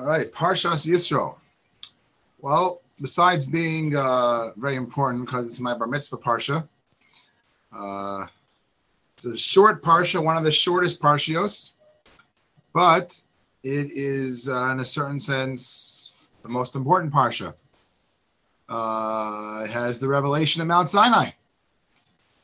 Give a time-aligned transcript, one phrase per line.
[0.00, 1.36] All right, Parshas Yisro.
[2.40, 6.66] Well, besides being uh, very important because it's my bar mitzvah parsha,
[7.70, 8.26] uh,
[9.14, 11.72] it's a short parsha, one of the shortest parshios,
[12.72, 13.20] but
[13.62, 16.14] it is, uh, in a certain sense,
[16.44, 17.52] the most important parsha.
[18.70, 21.30] Uh, it has the revelation of Mount Sinai.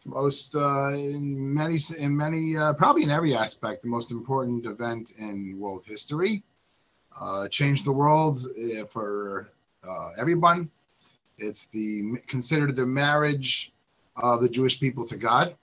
[0.04, 5.12] Most uh, in many, in many, uh, probably in every aspect, the most important event
[5.16, 6.42] in world history.
[7.18, 8.46] Uh, changed the world
[8.78, 9.48] uh, for
[9.88, 10.70] uh, everyone.
[11.38, 13.72] It's the considered the marriage
[14.16, 15.56] of the Jewish people to God.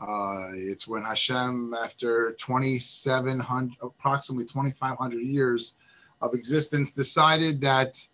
[0.00, 5.74] Uh, it's when Hashem, after 2,700, approximately 2,500 years
[6.20, 8.06] of existence, decided that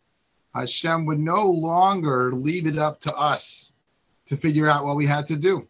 [0.55, 3.73] Hashem would no longer leave it up to us
[4.27, 5.67] to figure out what we had to do.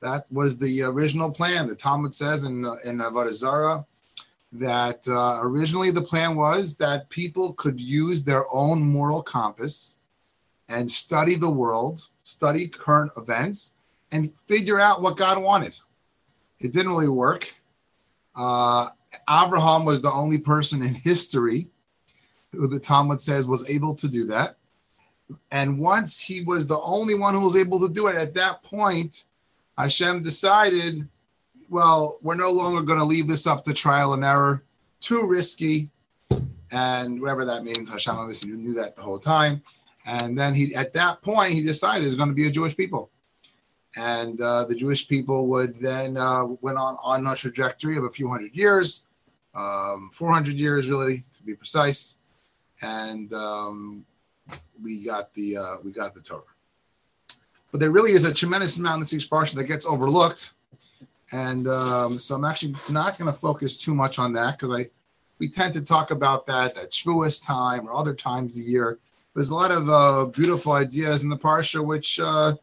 [0.00, 1.66] That was the original plan.
[1.66, 3.84] The Talmud says in in Avodah Zarah
[4.52, 9.96] that uh, originally the plan was that people could use their own moral compass
[10.68, 13.72] and study the world, study current events,
[14.12, 15.74] and figure out what God wanted.
[16.60, 17.54] It didn't really work.
[18.36, 18.90] Uh,
[19.28, 21.68] Abraham was the only person in history
[22.52, 24.56] who the Talmud says was able to do that.
[25.50, 28.62] And once he was the only one who was able to do it, at that
[28.62, 29.24] point,
[29.78, 31.08] Hashem decided
[31.72, 34.62] well, we're no longer going to leave this up to trial and error.
[35.00, 35.88] Too risky.
[36.70, 39.62] And whatever that means, Hashem obviously knew that the whole time.
[40.04, 43.10] And then he, at that point, he decided there's going to be a Jewish people.
[43.96, 48.10] And uh, the Jewish people would then uh, went on on a trajectory of a
[48.10, 49.04] few hundred years,
[49.54, 52.16] um, 400 years really to be precise,
[52.80, 54.06] and um,
[54.82, 56.40] we got the uh, we got the Torah.
[57.70, 60.54] But there really is a tremendous amount in this portion that gets overlooked
[61.32, 64.88] and um, so I'm actually not going to focus too much on that because I
[65.38, 68.98] we tend to talk about that at Shavuos time or other times a year.
[69.34, 72.54] There's a lot of uh, beautiful ideas in the parsha which uh,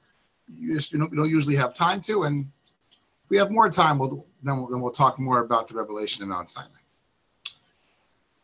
[0.57, 2.49] you just you don't, you don't, usually have time to, and
[3.27, 3.97] we have more time.
[3.97, 6.69] We'll, then, we'll, then we'll talk more about the revelation of Mount Sinai.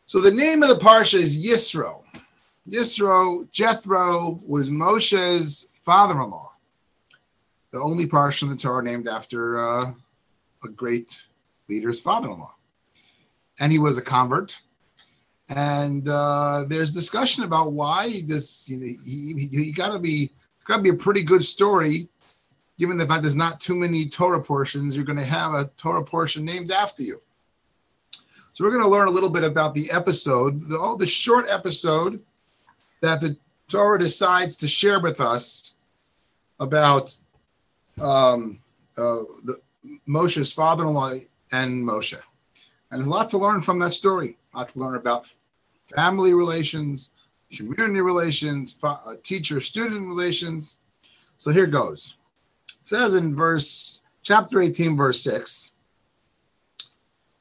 [0.06, 2.02] So the name of the parsha is Yisro.
[2.70, 6.52] Yisro, Jethro was Moshe's father-in-law,
[7.72, 9.94] the only parsha in the Torah named after uh,
[10.66, 11.24] a great
[11.70, 12.54] leader's father-in-law,
[13.60, 14.60] and he was a convert.
[15.50, 18.68] And uh, there's discussion about why this.
[18.68, 20.32] You know, he, he, he got to be
[20.66, 22.10] got to be a pretty good story,
[22.80, 24.96] given the fact there's not too many Torah portions.
[24.96, 27.22] You're going to have a Torah portion named after you.
[28.54, 31.46] So we're going to learn a little bit about the episode, the, oh, the short
[31.50, 32.22] episode
[33.02, 33.38] that the
[33.68, 35.74] Torah decides to share with us
[36.60, 37.16] about
[38.00, 38.60] um,
[38.98, 39.60] uh, the,
[40.08, 41.16] Moshe's father-in-law
[41.52, 42.20] and Moshe.
[42.92, 44.38] And a lot to learn from that story.
[44.54, 45.34] A lot to learn about
[45.96, 47.12] family relations,
[47.56, 50.78] community relations, uh, teacher-student relations.
[51.38, 52.16] So here goes.
[52.70, 55.72] It says in verse chapter 18, verse 6,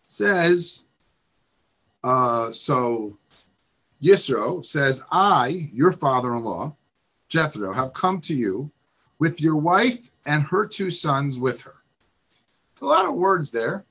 [0.06, 0.86] says,
[2.02, 3.16] uh, so
[4.02, 6.76] Yisro says, I, your father-in-law,
[7.28, 8.70] Jethro, have come to you
[9.18, 11.73] with your wife and her two sons with her
[12.82, 13.84] a lot of words there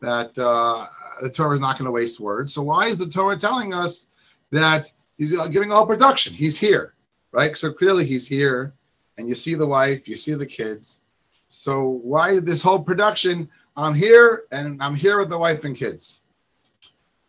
[0.00, 0.86] that uh,
[1.20, 2.52] the Torah is not going to waste words.
[2.52, 4.08] So why is the Torah telling us
[4.50, 6.34] that he's uh, giving all production?
[6.34, 6.94] He's here,
[7.30, 7.56] right?
[7.56, 8.74] So clearly he's here,
[9.16, 11.02] and you see the wife, you see the kids.
[11.48, 13.48] So why this whole production?
[13.76, 16.20] I'm here, and I'm here with the wife and kids.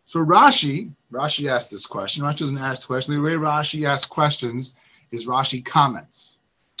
[0.06, 2.24] So Rashi, Rashi asked this question.
[2.24, 3.16] Rashi doesn't ask questions.
[3.16, 4.74] The way Rashi asks questions
[5.10, 6.38] is Rashi comments.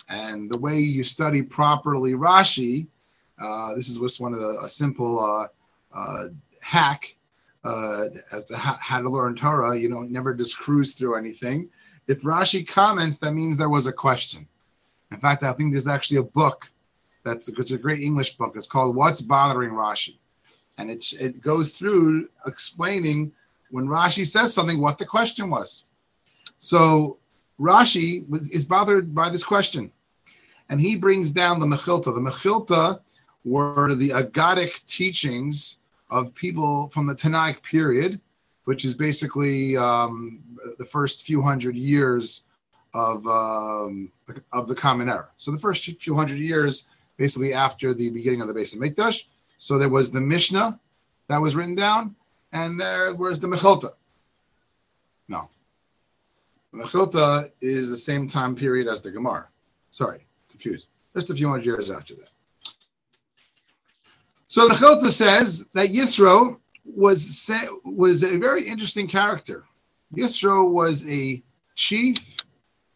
[0.08, 2.86] And the way you study properly Rashi
[3.40, 5.46] uh, this is just one of the a simple uh,
[5.96, 6.28] uh,
[6.60, 7.16] hack
[7.64, 9.76] uh, as to how, how, to learn Torah.
[9.76, 11.68] You don't never just cruise through anything.
[12.06, 14.46] If Rashi comments, that means there was a question.
[15.10, 16.70] In fact, I think there's actually a book
[17.24, 18.54] that's it's a great English book.
[18.56, 20.18] It's called "What's Bothering Rashi,"
[20.78, 23.32] and it it goes through explaining
[23.70, 25.84] when Rashi says something what the question was.
[26.58, 27.18] So
[27.58, 29.90] Rashi was, is bothered by this question,
[30.68, 32.14] and he brings down the Mechilta.
[32.14, 33.00] The Mechilta
[33.44, 35.78] were the Agadic teachings
[36.10, 38.20] of people from the Tanaic period,
[38.64, 40.40] which is basically um,
[40.78, 42.44] the first few hundred years
[42.94, 44.10] of um,
[44.52, 45.28] of the Common Era.
[45.36, 46.84] So the first few hundred years,
[47.16, 49.24] basically after the beginning of the Beis Hamikdash.
[49.58, 50.78] So there was the Mishnah
[51.28, 52.14] that was written down,
[52.52, 53.92] and there was the Mechilta.
[55.28, 55.48] No,
[56.72, 59.48] the Mechilta is the same time period as the Gemara.
[59.90, 60.88] Sorry, confused.
[61.14, 62.30] Just a few hundred years after that.
[64.54, 67.50] So the Chilta says that Yisro was
[67.84, 69.64] was a very interesting character.
[70.14, 71.42] Yisro was a
[71.74, 72.36] chief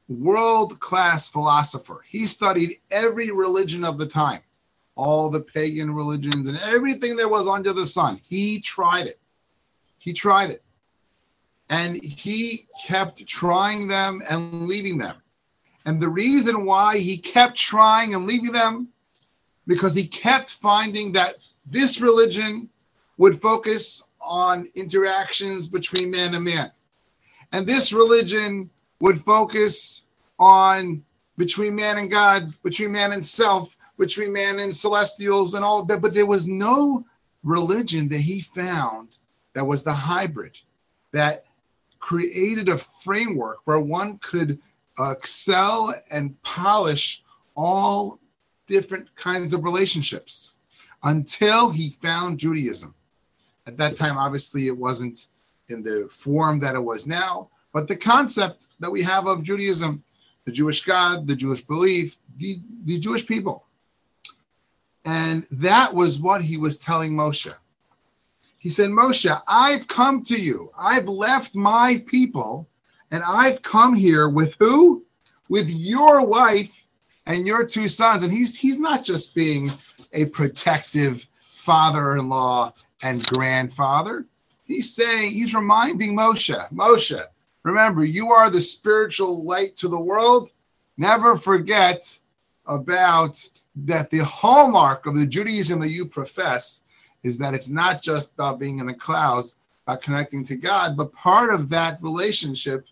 [0.06, 2.04] world class philosopher.
[2.06, 4.42] He studied every religion of the time,
[4.94, 8.20] all the pagan religions and everything there was under the sun.
[8.24, 9.18] He tried it.
[9.98, 10.62] He tried it.
[11.70, 15.16] And he kept trying them and leaving them.
[15.86, 18.92] And the reason why he kept trying and leaving them,
[19.68, 22.68] because he kept finding that this religion
[23.18, 26.72] would focus on interactions between man and man.
[27.52, 28.70] And this religion
[29.00, 30.02] would focus
[30.38, 31.04] on
[31.36, 36.00] between man and God, between man and self, between man and celestials and all that.
[36.00, 37.04] But there was no
[37.44, 39.18] religion that he found
[39.52, 40.56] that was the hybrid
[41.12, 41.44] that
[42.00, 44.58] created a framework where one could
[44.98, 47.22] uh, excel and polish
[47.54, 48.18] all
[48.68, 50.52] different kinds of relationships
[51.02, 52.94] until he found Judaism.
[53.66, 55.26] At that time, obviously, it wasn't
[55.68, 60.02] in the form that it was now, but the concept that we have of Judaism,
[60.44, 63.66] the Jewish God, the Jewish belief, the, the Jewish people.
[65.04, 67.52] And that was what he was telling Moshe.
[68.58, 70.70] He said, Moshe, I've come to you.
[70.78, 72.68] I've left my people
[73.10, 75.04] and I've come here with who?
[75.48, 76.87] With your wife
[77.28, 78.24] and your two sons.
[78.24, 79.70] And he's he's not just being
[80.12, 82.72] a protective father-in-law
[83.02, 84.24] and grandfather.
[84.64, 87.22] He's saying, he's reminding Moshe, Moshe,
[87.62, 90.52] remember, you are the spiritual light to the world.
[90.96, 92.18] Never forget
[92.66, 96.82] about that the hallmark of the Judaism that you profess
[97.22, 101.12] is that it's not just about being in the clouds, about connecting to God, but
[101.12, 102.86] part of that relationship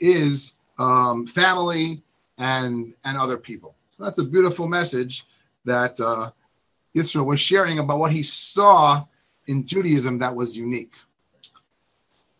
[0.00, 2.02] is um, family
[2.38, 3.73] and and other people.
[3.96, 5.24] So that's a beautiful message
[5.64, 6.32] that uh,
[6.96, 9.04] Yisro was sharing about what he saw
[9.46, 10.94] in Judaism that was unique.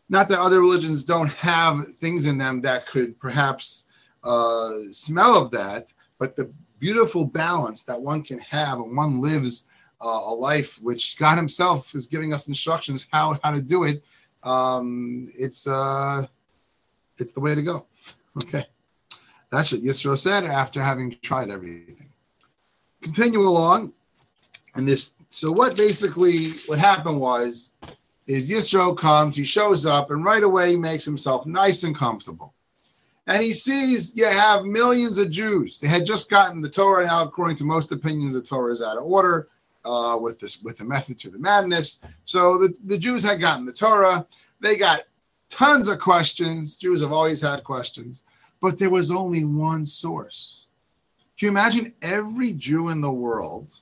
[0.09, 3.87] Not that other religions don't have things in them that could perhaps
[4.25, 9.67] uh, smell of that, but the beautiful balance that one can have and one lives
[10.01, 14.03] uh, a life which God Himself is giving us instructions how how to do it.
[14.43, 16.27] Um, it's uh,
[17.19, 17.87] it's the way to go.
[18.43, 18.67] Okay,
[19.55, 22.09] that's what Yisro said after having tried everything.
[23.03, 23.93] Continue along,
[24.75, 25.13] and this.
[25.31, 27.73] So what basically what happened was,
[28.27, 32.55] is Yisro comes, he shows up, and right away he makes himself nice and comfortable.
[33.27, 35.79] And he sees you have millions of Jews.
[35.79, 37.07] They had just gotten the Torah.
[37.07, 39.49] Now, according to most opinions, the Torah is out of order
[39.85, 42.01] uh, with this with the method to the madness.
[42.25, 44.27] So the, the Jews had gotten the Torah.
[44.61, 45.03] They got
[45.49, 46.77] tons of questions.
[46.77, 48.23] Jews have always had questions,
[48.65, 50.69] but there was only one source.
[51.39, 53.79] Can you imagine every Jew in the world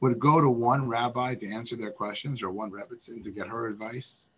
[0.00, 3.66] would go to one rabbi to answer their questions or one rebbetzin to get her
[3.66, 4.28] advice?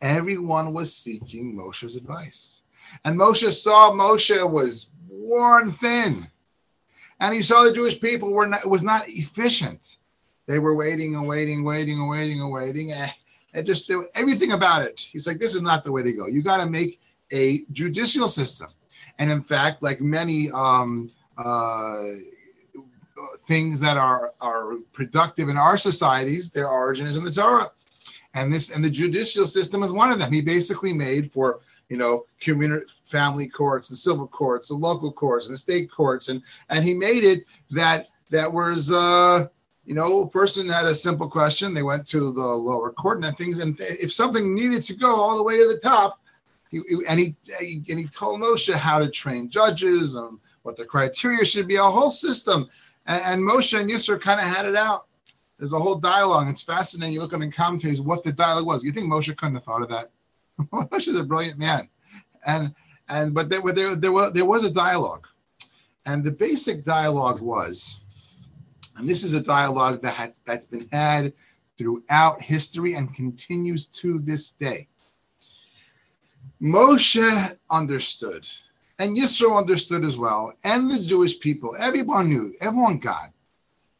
[0.00, 2.62] Everyone was seeking Moshe's advice.
[3.04, 6.26] And Moshe saw Moshe was worn thin.
[7.20, 9.98] And he saw the Jewish people were not, was not efficient.
[10.46, 12.92] They were waiting and waiting, waiting and waiting and waiting.
[12.92, 15.06] And just everything about it.
[15.12, 16.28] He's like, this is not the way to go.
[16.28, 16.98] You got to make
[17.30, 18.70] a judicial system.
[19.18, 22.02] And in fact, like many um, uh,
[23.46, 27.70] things that are, are productive in our societies, their origin is in the Torah.
[28.34, 30.32] And this and the judicial system is one of them.
[30.32, 35.46] He basically made for you know community family courts and civil courts and local courts
[35.46, 39.46] and the state courts and and he made it that that was uh
[39.84, 41.74] you know, a person had a simple question.
[41.74, 43.58] They went to the lower court and things.
[43.58, 46.20] And if something needed to go all the way to the top,
[46.72, 51.44] he, and he and he told Moshe how to train judges and what the criteria
[51.44, 52.68] should be, a whole system.
[53.06, 55.06] And, and Moshe and Yisro kind of had it out.
[55.58, 56.48] There's a whole dialogue.
[56.48, 57.14] It's fascinating.
[57.14, 58.82] You look on the commentaries what the dialogue was.
[58.82, 60.10] You think Moshe couldn't have thought of that?
[60.72, 61.88] Moshe's a brilliant man,
[62.46, 62.74] and
[63.08, 65.26] and but there, there there was there was a dialogue,
[66.06, 68.00] and the basic dialogue was
[68.96, 71.32] and this is a dialogue that has, that's been had
[71.78, 74.88] throughout history and continues to this day.
[76.62, 78.48] Moshe understood,
[79.00, 83.32] and Yisro understood as well, and the Jewish people, everyone knew, everyone got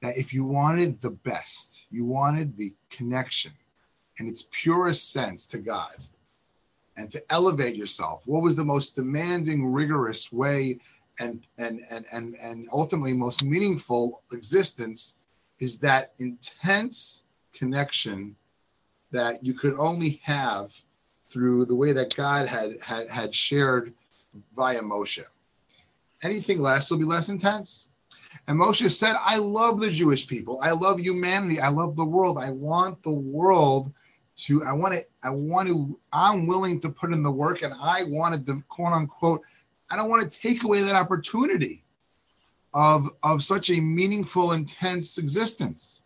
[0.00, 3.50] that if you wanted the best, you wanted the connection
[4.18, 6.06] in its purest sense to God,
[6.96, 10.78] and to elevate yourself, what was the most demanding, rigorous way
[11.18, 15.16] and and and and and ultimately most meaningful existence
[15.58, 18.36] is that intense connection
[19.10, 20.72] that you could only have
[21.32, 23.94] through the way that God had had, had shared
[24.54, 25.24] via Moshe.
[26.22, 27.88] Anything less will be less intense.
[28.46, 30.60] And Moshe said, I love the Jewish people.
[30.62, 31.60] I love humanity.
[31.60, 32.38] I love the world.
[32.38, 33.92] I want the world
[34.34, 37.74] to I want to I want to I'm willing to put in the work and
[37.74, 39.42] I wanted to quote unquote
[39.90, 41.84] I don't want to take away that opportunity
[42.72, 46.00] of of such a meaningful intense existence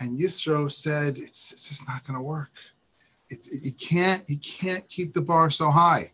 [0.00, 2.50] and Yisro said it's, it's just not going to work
[3.30, 6.10] it's you can't you can't keep the bar so high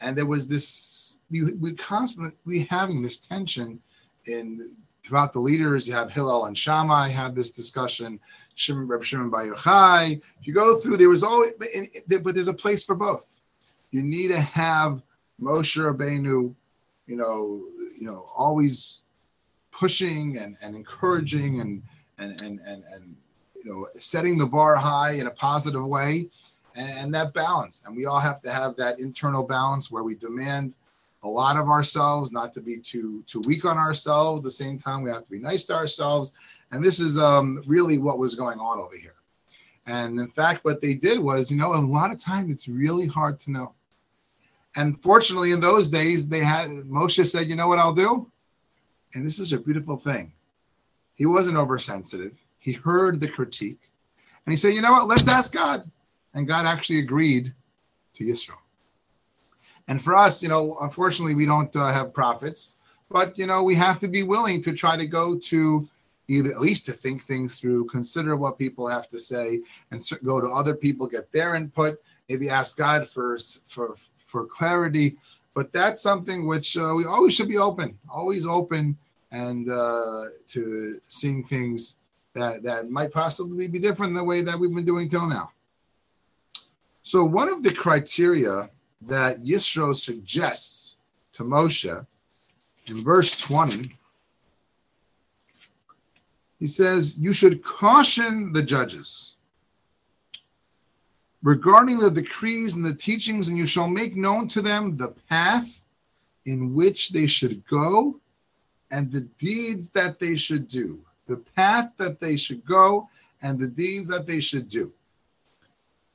[0.00, 3.80] and there was this we, we constantly having this tension
[4.26, 4.74] in
[5.06, 8.18] throughout the leaders, you have Hillel and Shammai had this discussion.
[8.56, 10.20] Shimon, Reb Shimon Bar Yochai.
[10.40, 11.52] If you go through, there was always,
[12.08, 13.40] but there's a place for both.
[13.92, 15.02] You need to have
[15.40, 16.52] Moshe Rabbeinu,
[17.06, 17.62] you know,
[17.96, 19.02] you know, always
[19.70, 21.82] pushing and, and encouraging and,
[22.18, 23.16] and and and and
[23.66, 26.28] you know, setting the bar high in a positive way,
[26.76, 27.82] and, that balance.
[27.84, 30.76] And we all have to have that internal balance where we demand
[31.22, 34.40] a lot of ourselves, not to be too too weak on ourselves.
[34.40, 36.32] At the same time, we have to be nice to ourselves.
[36.70, 39.14] And this is um, really what was going on over here.
[39.86, 43.06] And in fact, what they did was, you know, a lot of times it's really
[43.06, 43.72] hard to know.
[44.76, 48.30] And fortunately, in those days, they had Moshe said, you know what I'll do?
[49.14, 50.32] And this is a beautiful thing.
[51.14, 52.45] He wasn't oversensitive.
[52.66, 53.78] He heard the critique
[54.44, 55.06] and he said, you know what?
[55.06, 55.88] Let's ask God.
[56.34, 57.54] And God actually agreed
[58.14, 58.56] to Yisro.
[59.86, 62.74] And for us, you know, unfortunately, we don't uh, have prophets,
[63.08, 65.88] but you know, we have to be willing to try to go to
[66.26, 69.60] either at least to think things through, consider what people have to say,
[69.92, 75.18] and go to other people, get their input, maybe ask God for for for clarity.
[75.54, 78.98] But that's something which uh, we always should be open, always open,
[79.30, 81.96] and uh, to seeing things
[82.36, 85.50] that that might possibly be different than the way that we've been doing till now.
[87.02, 88.70] So one of the criteria
[89.02, 90.98] that Yisro suggests
[91.32, 92.06] to Moshe
[92.88, 93.92] in verse 20.
[96.58, 99.36] He says, You should caution the judges
[101.42, 105.82] regarding the decrees and the teachings, and you shall make known to them the path
[106.44, 108.20] in which they should go
[108.90, 111.05] and the deeds that they should do.
[111.26, 113.08] The path that they should go
[113.42, 114.92] and the deeds that they should do.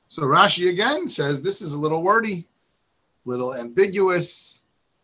[0.08, 2.46] So Rashi again says this is a little wordy
[3.24, 4.60] little ambiguous,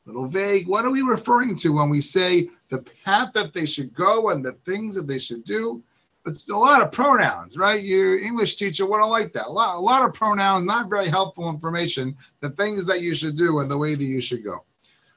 [0.06, 0.66] little vague.
[0.66, 4.44] What are we referring to when we say the path that they should go and
[4.44, 5.82] the things that they should do?
[6.26, 7.82] It's a lot of pronouns, right?
[7.82, 9.46] Your English teacher wouldn't like that.
[9.46, 12.16] A lot, a lot of pronouns, not very helpful information.
[12.40, 14.64] The things that you should do and the way that you should go.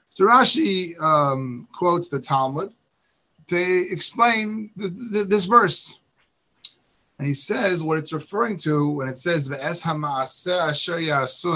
[0.09, 2.73] So Rashi um, quotes the Talmud
[3.51, 5.99] to explain the, the, this verse.
[7.19, 9.47] And he says what it's referring to when it says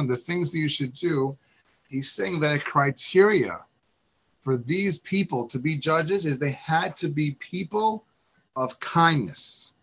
[0.08, 1.38] the things that you should do.
[1.88, 3.60] He's saying that a criteria
[4.42, 8.04] for these people to be judges is they had to be people
[8.58, 9.74] of kindness.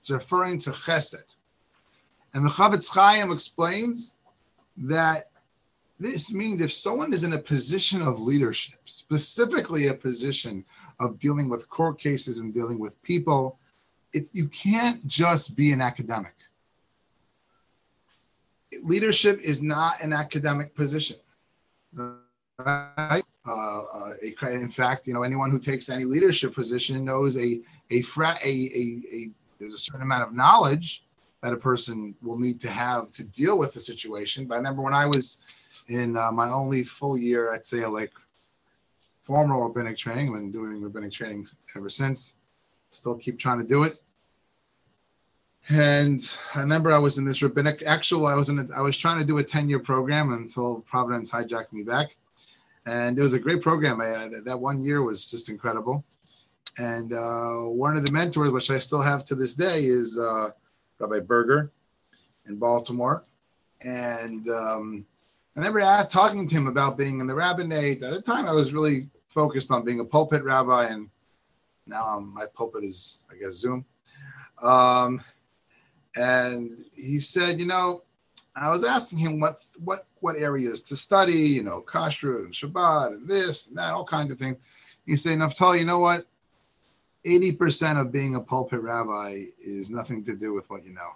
[0.00, 1.36] It's referring to chesed.
[2.32, 4.16] And the Chofetz Chaim explains
[4.78, 5.31] that
[6.02, 10.64] this means if someone is in a position of leadership, specifically a position
[11.00, 13.58] of dealing with court cases and dealing with people,
[14.12, 16.34] it's you can't just be an academic.
[18.82, 21.18] Leadership is not an academic position.
[21.94, 23.22] Right?
[23.46, 24.12] Uh, uh,
[24.50, 28.48] in fact, you know anyone who takes any leadership position knows a a, fra- a,
[28.48, 31.04] a, a there's a certain amount of knowledge
[31.42, 34.46] that a person will need to have to deal with the situation.
[34.46, 35.38] But I remember when I was
[35.88, 38.12] in uh, my only full year, I'd say like
[39.22, 40.28] formal rabbinic training.
[40.28, 41.46] I've been doing rabbinic training
[41.76, 42.36] ever since
[42.92, 44.00] still keep trying to do it.
[45.68, 46.20] And
[46.54, 47.82] I remember I was in this rabbinic.
[47.86, 48.58] Actual, I was in.
[48.58, 52.16] A, I was trying to do a ten-year program until Providence hijacked me back,
[52.84, 54.00] and it was a great program.
[54.00, 56.04] I, that one year was just incredible.
[56.78, 60.50] And uh, one of the mentors, which I still have to this day, is uh,
[61.02, 61.70] Rabbi Berger
[62.46, 63.24] in Baltimore.
[63.82, 65.04] And um,
[65.56, 68.02] I remember asked, talking to him about being in the rabbinate.
[68.02, 71.08] At the time, I was really focused on being a pulpit rabbi and
[71.86, 73.84] now um, my pulpit is, I guess, Zoom.
[74.62, 75.20] Um,
[76.14, 78.04] and he said, you know,
[78.54, 83.14] I was asking him what what what areas to study, you know, kashrut and Shabbat
[83.14, 84.58] and this and that, all kinds of things.
[85.06, 86.26] He said, Naftali, you know what?
[87.26, 91.10] 80% of being a pulpit rabbi is nothing to do with what you know.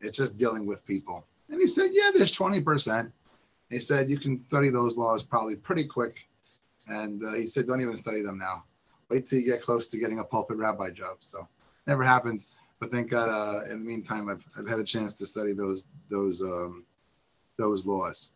[0.00, 1.24] It's just dealing with people.
[1.48, 3.10] And he said, yeah, there's 20%.
[3.70, 6.26] He said, you can study those laws probably pretty quick.
[6.88, 8.64] And uh, he said, don't even study them now
[9.10, 11.18] wait till you get close to getting a pulpit rabbi job.
[11.20, 11.46] So
[11.86, 12.46] never happened,
[12.80, 13.28] but thank God.
[13.28, 16.84] Uh, in the meantime, I've, I've had a chance to study those those um,
[17.56, 18.30] those laws.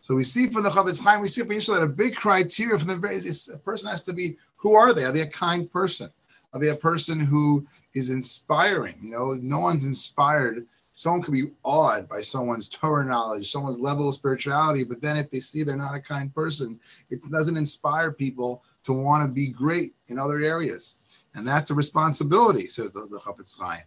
[0.00, 2.78] So we see from the Chofetz Chaim, we see from Yisro that a big criteria
[2.78, 5.04] for the very a person has to be who are they?
[5.04, 6.10] Are they a kind person?
[6.54, 8.96] Are they a person who is inspiring?
[9.02, 14.08] You know, no one's inspired someone could be awed by someone's Torah knowledge, someone's level
[14.08, 16.78] of spirituality, but then if they see they're not a kind person,
[17.10, 20.96] it doesn't inspire people to want to be great in other areas.
[21.34, 23.82] And that's a responsibility, says the, the Chafetz Chaim.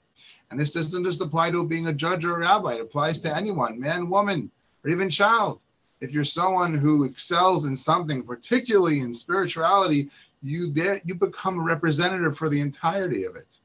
[0.51, 3.35] And this doesn't just apply to being a judge or a rabbi, it applies to
[3.35, 4.51] anyone, man, woman,
[4.83, 5.63] or even child.
[5.99, 10.09] If you're someone who excels in something, particularly in spirituality,
[10.43, 13.59] you there you become a representative for the entirety of it.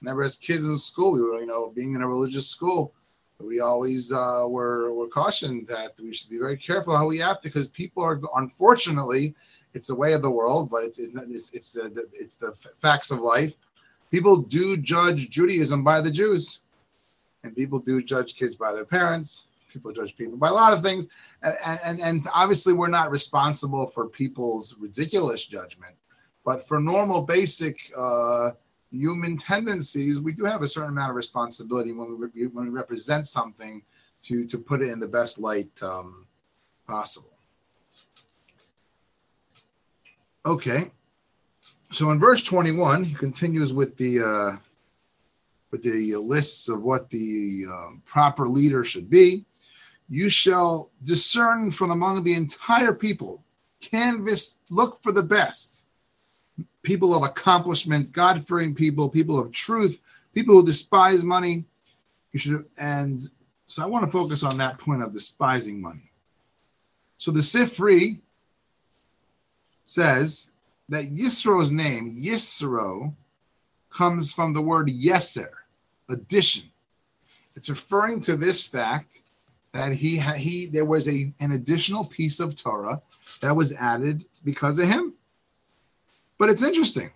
[0.00, 2.94] Never as kids in school, we were, you know, being in a religious school,
[3.40, 7.42] we always uh, were were cautioned that we should be very careful how we act
[7.42, 9.34] because people are unfortunately,
[9.74, 13.10] it's the way of the world, but it's it's it's, it's the it's the facts
[13.10, 13.54] of life.
[14.10, 16.60] People do judge Judaism by the Jews,
[17.42, 19.48] and people do judge kids by their parents.
[19.72, 21.08] People judge people by a lot of things,
[21.44, 25.94] and and, and obviously we're not responsible for people's ridiculous judgment,
[26.44, 27.92] but for normal basic.
[27.96, 28.50] Uh,
[28.90, 33.26] human tendencies, we do have a certain amount of responsibility when we when we represent
[33.26, 33.82] something
[34.22, 36.26] to to put it in the best light um,
[36.86, 37.30] possible.
[40.46, 40.90] Okay,
[41.90, 44.56] so in verse 21, he continues with the uh,
[45.70, 49.44] with the lists of what the uh, proper leader should be.
[50.08, 53.42] You shall discern from among the entire people,
[53.80, 55.84] canvas, look for the best
[56.82, 60.00] people of accomplishment, God fearing people, people of truth,
[60.34, 61.64] people who despise money.
[62.32, 63.22] You should, and
[63.66, 66.10] so I want to focus on that point of despising money.
[67.18, 68.20] So the Sifri
[69.84, 70.50] says
[70.88, 73.14] that Yisro's name, Yisro,
[73.90, 75.50] comes from the word yeser,
[76.10, 76.64] addition.
[77.54, 79.22] It's referring to this fact
[79.74, 83.02] that he he there was a an additional piece of Torah
[83.40, 85.12] that was added because of him.
[86.38, 87.10] But it's interesting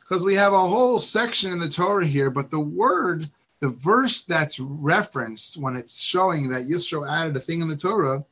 [0.00, 4.22] because we have a whole section in the Torah here, but the word, the verse
[4.22, 8.24] that's referenced when it's showing that Yisro added a thing in the Torah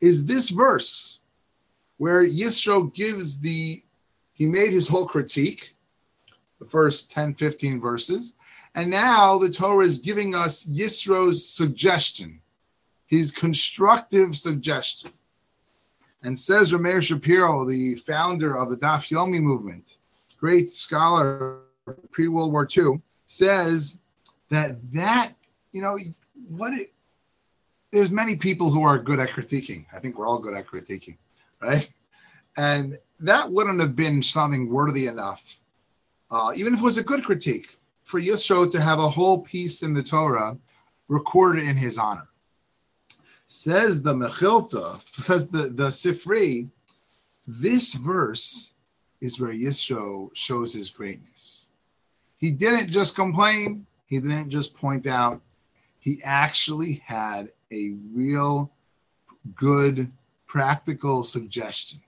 [0.00, 1.20] is this verse
[1.98, 3.82] where Yisro gives the,
[4.34, 5.74] he made his whole critique,
[6.58, 8.34] the first 10, 15 verses.
[8.74, 12.40] And now the Torah is giving us Yisro's suggestion,
[13.06, 15.10] his constructive suggestion.
[16.22, 19.98] And says Rameir Shapiro, the founder of the Daf Yomi movement,
[20.38, 21.60] great scholar
[22.10, 24.00] pre World War II, says
[24.50, 25.32] that that
[25.72, 25.98] you know
[26.48, 26.92] what it,
[27.92, 29.86] there's many people who are good at critiquing.
[29.92, 31.16] I think we're all good at critiquing,
[31.60, 31.88] right?
[32.56, 35.58] And that wouldn't have been something worthy enough,
[36.30, 39.82] uh, even if it was a good critique, for Yisro to have a whole piece
[39.82, 40.56] in the Torah
[41.08, 42.28] recorded in his honor.
[43.46, 46.68] Says the Mechilta, says the, the Sifri,
[47.46, 48.72] this verse
[49.20, 51.68] is where Yisro shows his greatness.
[52.38, 55.40] He didn't just complain, he didn't just point out,
[56.00, 58.70] he actually had a real
[59.54, 60.10] good
[60.46, 62.00] practical suggestion.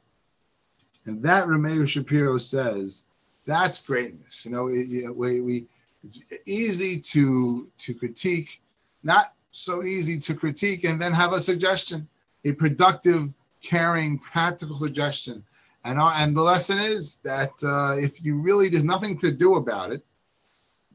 [1.07, 3.07] And that Rameir Shapiro says
[3.47, 4.45] that's greatness.
[4.45, 5.67] You know, it, we, we
[6.05, 8.61] it's easy to to critique,
[9.03, 12.07] not so easy to critique and then have a suggestion,
[12.45, 13.33] a productive,
[13.63, 15.45] caring, practical suggestion.
[15.85, 19.57] And, uh, and the lesson is that uh, if you really, there's nothing to do
[19.57, 20.05] about it,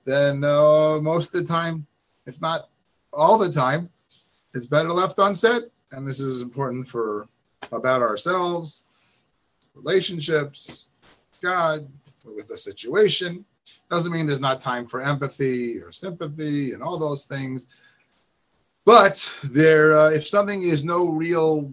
[0.06, 1.86] then uh, most of the time,
[2.26, 2.70] if not
[3.12, 3.90] all the time,
[4.54, 5.64] it's better left unsaid.
[5.92, 7.28] And this is important for
[7.72, 8.84] about ourselves,
[9.76, 10.88] relationships,
[11.42, 11.88] God,
[12.26, 13.46] with a situation.
[13.90, 17.68] Doesn't mean there's not time for empathy or sympathy and all those things.
[18.86, 21.72] But there, uh, if something is no real,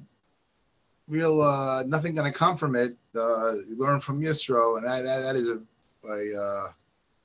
[1.08, 5.02] real, uh, nothing going to come from it, uh, you learn from Yisro, and that,
[5.02, 5.60] that, that is a,
[6.08, 6.72] a uh,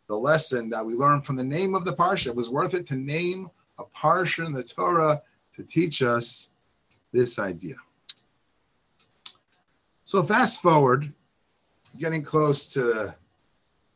[0.08, 2.28] the lesson that we learn from the name of the parsha.
[2.28, 5.22] It was worth it to name a parsha in the Torah
[5.56, 6.50] to teach us
[7.12, 7.76] this idea.
[10.06, 11.12] So fast forward,
[11.98, 13.16] getting close to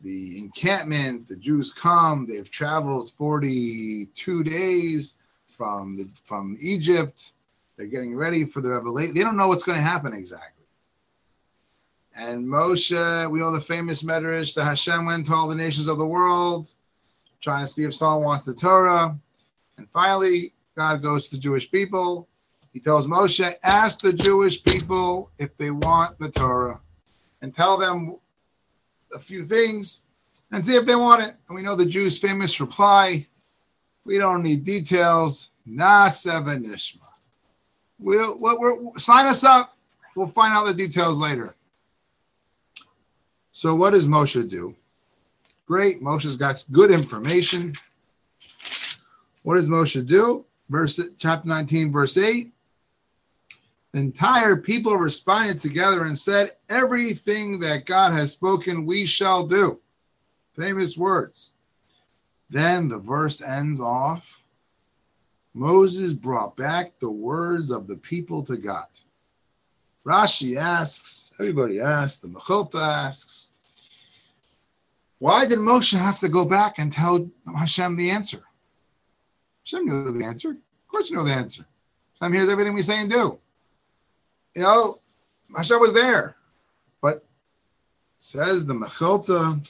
[0.02, 1.28] the encampment.
[1.28, 2.26] The Jews come.
[2.26, 5.16] They've traveled 42 days
[5.60, 7.34] from the, from Egypt.
[7.76, 9.14] They're getting ready for the revelation.
[9.14, 10.64] They don't know what's going to happen exactly.
[12.16, 15.98] And Moshe, we know the famous medrash that Hashem went to all the nations of
[15.98, 16.70] the world,
[17.42, 19.20] trying to see if Saul wants the Torah.
[19.78, 22.30] And finally, God goes to the Jewish people.
[22.72, 26.80] He tells Moshe, ask the Jewish people if they want the Torah
[27.42, 28.16] and tell them
[29.14, 30.02] a few things
[30.54, 31.36] and see if they want it.
[31.48, 33.28] And we know the Jews' famous reply
[34.10, 35.52] we don't need details.
[35.68, 36.98] Na nishma.
[38.00, 39.78] We'll, we'll, we'll sign us up.
[40.16, 41.54] We'll find out the details later.
[43.52, 44.76] So what does Moshe do?
[45.68, 46.02] Great.
[46.02, 47.76] Moshe's got good information.
[49.44, 50.44] What does Moshe do?
[50.70, 52.52] Verse chapter 19, verse 8.
[53.92, 59.80] The entire people responded together and said, Everything that God has spoken, we shall do.
[60.56, 61.52] Famous words.
[62.50, 64.44] Then the verse ends off
[65.54, 68.88] Moses brought back the words of the people to God.
[70.06, 73.50] Rashi asks, everybody asks, the Mechilta asks,
[75.18, 78.42] why did Moshe have to go back and tell Hashem the answer?
[79.66, 80.52] Hashem knew the answer.
[80.52, 81.66] Of course, you know the answer.
[82.20, 83.38] Hashem hears everything we say and do.
[84.56, 85.00] You know,
[85.56, 86.38] Hashem was there.
[87.02, 87.26] But
[88.18, 89.70] says the Mechilta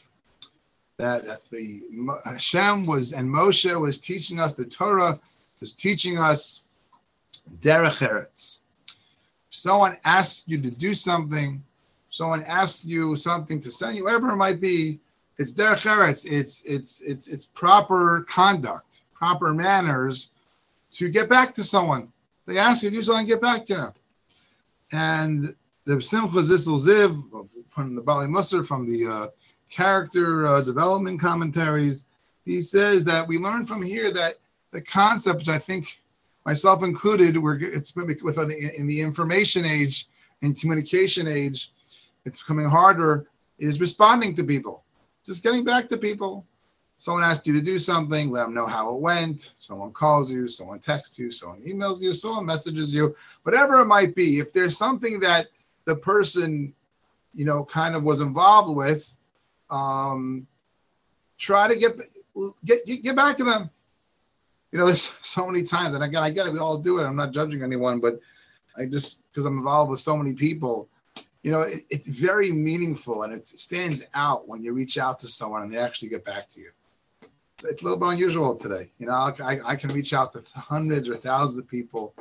[0.99, 1.81] that, the
[2.25, 5.19] Hashem was and Moshe was teaching us the Torah,
[5.61, 6.63] was teaching us
[7.61, 8.59] derech eretz.
[9.49, 11.63] If Someone asks you to do something,
[12.09, 14.99] someone asks you something to send you, whatever it might be,
[15.37, 16.29] it's derech eretz.
[16.29, 20.31] It's it's it's it's proper conduct, proper manners
[20.91, 22.11] to get back to someone.
[22.45, 23.93] They ask you to do something, get back to them.
[24.91, 29.27] And the Simcha Zissel Ziv from the Baalei Musar, from the uh,
[29.69, 32.05] character uh, development commentaries,
[32.45, 34.35] he says that we learn from here that
[34.71, 35.99] the concept, which I think
[36.45, 40.07] myself included, we're it's with in the information age
[40.41, 41.71] and communication age,
[42.25, 43.27] it's becoming harder.
[43.59, 44.85] Is responding to people
[45.29, 46.45] just getting back to people.
[46.97, 49.53] Someone asks you to do something, let them know how it went.
[49.57, 54.15] Someone calls you, someone texts you, someone emails you, someone messages you, whatever it might
[54.15, 54.39] be.
[54.39, 55.47] If there's something that
[55.85, 56.73] the person,
[57.33, 59.15] you know, kind of was involved with,
[59.69, 60.47] um,
[61.37, 61.97] try to get
[62.65, 63.69] get get back to them.
[64.71, 66.53] You know, there's so many times, and again, I get it.
[66.53, 67.03] We all do it.
[67.03, 68.19] I'm not judging anyone, but
[68.77, 70.89] I just because I'm involved with so many people,
[71.43, 75.27] you know, it, it's very meaningful and it stands out when you reach out to
[75.27, 76.71] someone and they actually get back to you.
[77.21, 78.89] It's, it's a little bit unusual today.
[78.99, 82.13] You know, I, I can reach out to hundreds or thousands of people.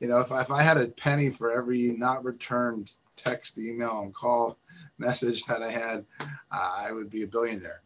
[0.00, 4.02] You know, if I, if I had a penny for every not returned text, email,
[4.02, 4.58] and call
[5.06, 6.04] message that I had,
[6.50, 7.82] uh, I would be a billionaire.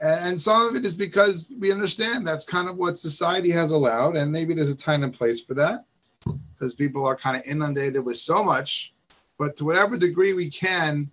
[0.00, 4.14] And, some of it is because we understand that's kind of what society has allowed,
[4.16, 5.86] and maybe there's a time and place for that
[6.52, 8.94] because people are kind of inundated with so much
[9.38, 11.10] but to whatever degree we can,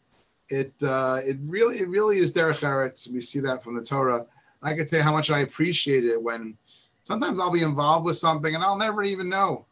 [0.50, 3.10] it uh, it really it really is derech eretz.
[3.12, 4.26] We see that from the Torah.
[4.62, 6.58] I can tell you how much I appreciate it when
[7.04, 9.66] sometimes I'll be involved with something and I'll never even know.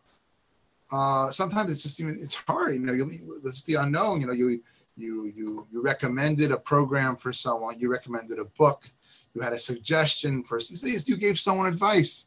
[0.91, 2.75] Uh, sometimes it's just even it's hard.
[2.75, 4.21] You know, you, it's the unknown.
[4.21, 4.61] You know, you
[4.95, 7.79] you you you recommended a program for someone.
[7.79, 8.89] You recommended a book.
[9.33, 10.59] You had a suggestion for.
[10.59, 12.25] You gave someone advice,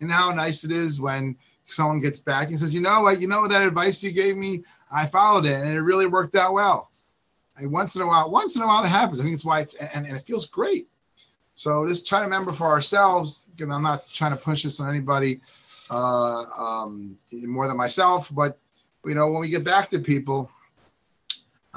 [0.00, 3.20] and how nice it is when someone gets back and says, "You know what?
[3.20, 4.64] You know that advice you gave me.
[4.90, 6.90] I followed it and it really worked out well.
[7.56, 9.20] And once in a while, once in a while that happens.
[9.20, 10.88] I think it's why it's and, and it feels great.
[11.54, 13.50] So just try to remember for ourselves.
[13.52, 15.40] Again, I'm not trying to push this on anybody
[15.90, 18.58] uh, um, more than myself, but
[19.04, 20.50] you know when we get back to people,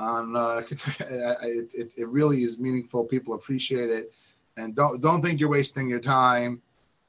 [0.02, 3.06] on uh, it, it, it really is meaningful.
[3.06, 4.12] People appreciate it,
[4.58, 6.62] and don't don't think you're wasting your time.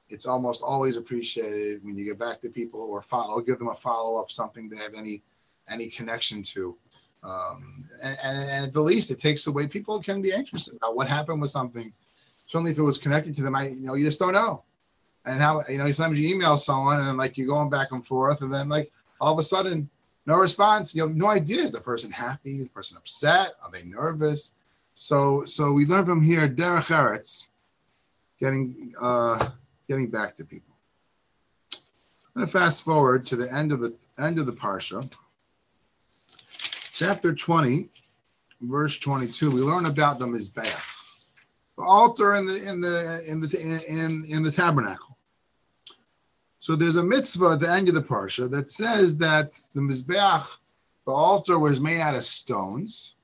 [0.08, 3.74] It's almost always appreciated when you get back to people or follow, give them a
[3.74, 5.22] follow up, something they have any
[5.68, 6.76] any connection to.
[7.24, 10.96] Um, and, and, and, at the least, it takes away people can be anxious about
[10.96, 11.92] what happened with something.
[12.46, 14.64] Certainly, if it was connected to them, I you know you just don't know.
[15.24, 18.06] And how you know sometimes you email someone and then like you're going back and
[18.06, 19.88] forth, and then like all of a sudden
[20.26, 20.94] no response.
[20.94, 24.52] You have no idea is the person happy, is the person upset, are they nervous?
[24.94, 27.48] So so we learn from here derech eretz,
[28.38, 29.50] getting uh,
[29.88, 30.74] getting back to people.
[31.74, 35.08] I'm going to fast forward to the end of the end of the parsha
[36.92, 37.88] chapter 20,
[38.60, 40.70] verse 22, we learn about the Mizbeach,
[41.76, 45.11] the altar in the in the in the in, in the tabernacle.
[46.62, 50.46] So there's a mitzvah at the end of the parsha that says that the Mizbeach,
[51.04, 53.16] the altar was made out of stones,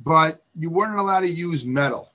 [0.00, 2.10] but you weren't allowed to use metal.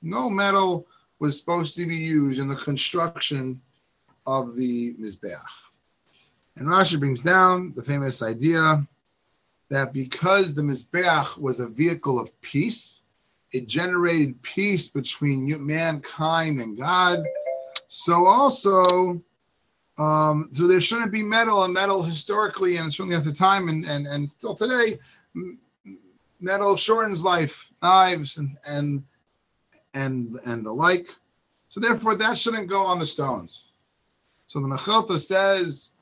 [0.00, 0.86] No metal
[1.18, 3.60] was supposed to be used in the construction
[4.28, 5.42] of the Mizbeach.
[6.54, 8.86] And Rashi brings down the famous idea
[9.70, 13.02] that because the Mizbeach was a vehicle of peace,
[13.50, 17.24] it generated peace between mankind and God.
[17.96, 19.22] So also,
[19.98, 23.84] um, so there shouldn't be metal, and metal historically, and certainly at the time, and
[23.84, 24.98] and, and still today,
[26.40, 29.04] metal shortens life, knives and and
[29.94, 31.06] and and the like.
[31.68, 33.66] So therefore, that shouldn't go on the stones.
[34.46, 35.92] So the Mechilta says,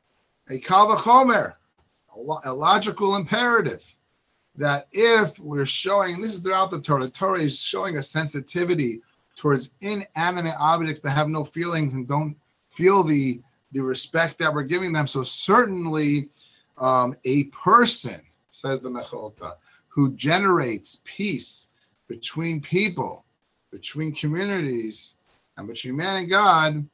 [0.49, 1.57] a kalvachomer,
[2.45, 3.85] a logical imperative
[4.57, 9.03] that if we're showing, this is throughout the Torah, the Torah is showing a sensitivity
[9.37, 12.37] towards inanimate objects that have no feelings and don't
[12.69, 13.41] feel the
[13.73, 15.07] the respect that we're giving them.
[15.07, 16.29] So certainly,
[16.77, 19.55] um, a person says the Mechilta
[19.89, 21.69] who generates peace
[22.09, 23.25] between people,
[23.71, 25.17] between communities,
[25.57, 26.87] and between man and God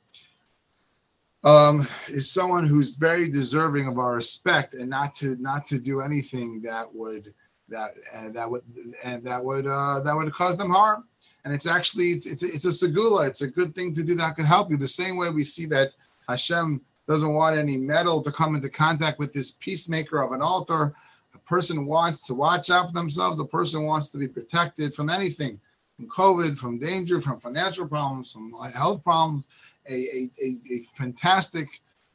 [1.45, 6.01] um, is someone who's very deserving of our respect and not to not to do
[6.01, 7.33] anything that would
[7.69, 8.63] that and that would
[9.05, 11.05] and that would uh, that would cause them harm.
[11.45, 13.29] And it's actually it's it's a, it's a segula.
[13.29, 14.77] It's a good thing to do that could help you.
[14.77, 15.95] The same way we see that
[16.29, 20.95] Hashem doesn't want any metal to come into contact with this peacemaker of an altar.
[21.35, 23.41] A person wants to watch out for themselves.
[23.41, 25.59] A person wants to be protected from anything,
[25.97, 29.49] from COVID, from danger, from financial problems, from health problems
[29.89, 31.69] a, a, a, fantastic,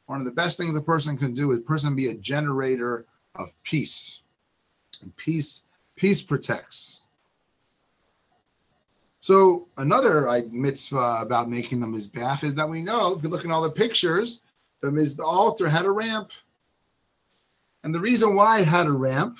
[0.06, 3.54] one of the best things a person can do is person be a generator of
[3.64, 4.22] peace.
[5.04, 5.62] And peace,
[5.96, 7.02] peace protects.
[9.20, 13.50] So another mitzvah about making the mizbeach is that we know if you look at
[13.50, 14.40] all the pictures,
[14.80, 16.30] the miz the altar had a ramp,
[17.84, 19.38] and the reason why it had a ramp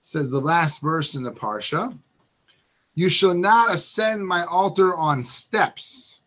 [0.00, 1.96] says the last verse in the parsha,
[2.94, 6.20] you shall not ascend my altar on steps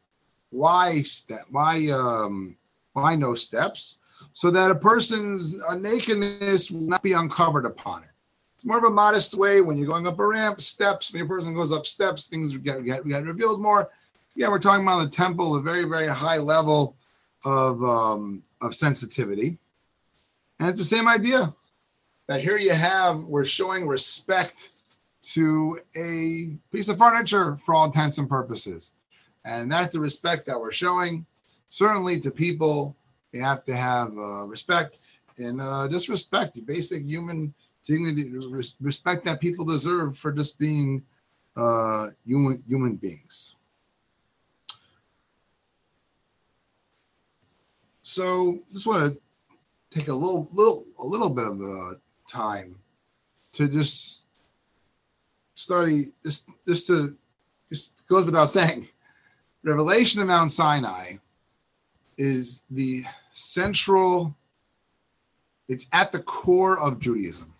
[0.55, 1.45] why step?
[1.49, 2.55] Why um?
[2.93, 3.99] Why no steps?
[4.35, 8.09] So that a person's nakedness will not be uncovered upon it.
[8.57, 11.13] It's more of a modest way when you're going up a ramp, steps.
[11.13, 13.89] When a person goes up steps, things get, get, get revealed more.
[14.35, 16.97] Yeah, we're talking about the temple, a very very high level
[17.45, 19.57] of um, of sensitivity,
[20.59, 21.55] and it's the same idea
[22.27, 24.71] that here you have we're showing respect
[25.21, 28.91] to a piece of furniture for all intents and purposes.
[29.45, 31.25] And that's the respect that we're showing.
[31.69, 32.97] Certainly to people,
[33.35, 38.31] you have to have uh, respect and uh, just respect, basic human dignity,
[38.79, 41.03] respect that people deserve for just being
[41.57, 43.55] uh, human human beings.
[48.03, 51.95] So just want to take a little little a little bit of uh,
[52.29, 52.77] time
[53.53, 54.21] to just
[55.55, 57.17] study this this to
[57.67, 58.87] just goes without saying
[59.63, 61.15] revelation of Mount Sinai
[62.17, 63.03] is the
[63.35, 64.35] central,
[65.67, 67.53] it's at the core of Judaism.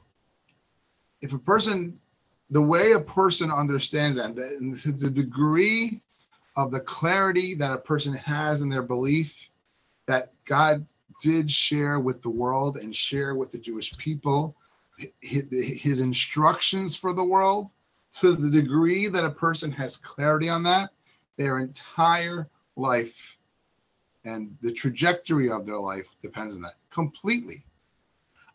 [1.22, 2.00] If a person,
[2.50, 6.02] the way a person understands that, the, the degree
[6.58, 9.50] of the clarity that a person has in their belief
[10.08, 10.86] that God
[11.22, 14.56] did share with the world and share with the Jewish people
[15.22, 17.74] his, his instructions for the world,
[18.14, 20.92] to the degree that a person has clarity on that,
[21.38, 23.35] their entire life
[24.26, 27.64] and the trajectory of their life depends on that completely.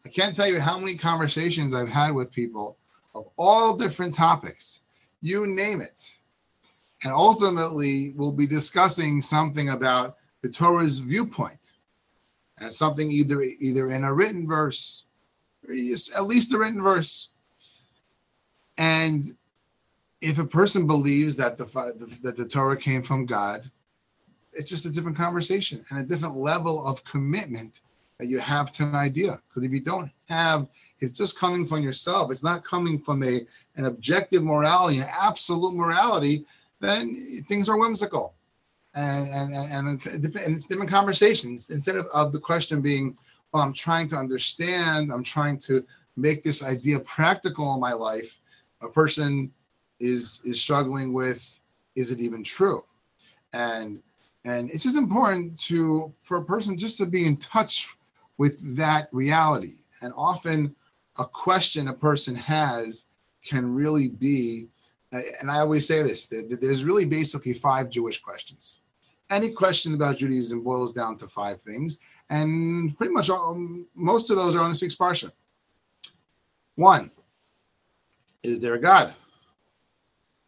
[0.05, 2.77] I can't tell you how many conversations I've had with people
[3.15, 4.81] of all different topics,
[5.21, 6.11] you name it.
[7.03, 11.73] And ultimately, we'll be discussing something about the Torah's viewpoint
[12.59, 15.05] and something either either in a written verse
[15.67, 17.31] or at least a written verse.
[18.77, 19.25] And
[20.21, 21.65] if a person believes that the
[22.23, 23.71] that the Torah came from God,
[24.53, 27.81] it's just a different conversation and a different level of commitment
[28.19, 29.41] that you have to an idea.
[29.49, 30.67] Because if you don't have,
[31.01, 32.31] it's just coming from yourself.
[32.31, 36.45] It's not coming from a an objective morality, an absolute morality.
[36.81, 38.35] Then things are whimsical,
[38.95, 41.71] and and and, and it's different conversations.
[41.71, 43.17] Instead of, of the question being,
[43.53, 45.13] well, I'm trying to understand.
[45.13, 45.85] I'm trying to
[46.17, 48.41] make this idea practical in my life.
[48.83, 49.51] A person
[49.99, 51.61] is is struggling with
[51.95, 52.85] is it even true
[53.53, 54.01] and
[54.44, 57.88] and it's just important to for a person just to be in touch
[58.38, 59.74] with that reality.
[60.03, 60.74] And often
[61.18, 63.07] a question a person has
[63.44, 64.68] can really be
[65.40, 68.81] and i always say this there's really basically five jewish questions.
[69.29, 71.98] Any question about judaism boils down to five things
[72.31, 73.55] and pretty much all,
[73.94, 75.31] most of those are on this week's parsha.
[76.76, 77.11] One
[78.42, 79.14] is there a god?